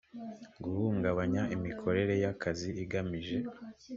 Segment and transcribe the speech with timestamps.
[0.63, 3.37] guhungabanya imikorere y akazi igamije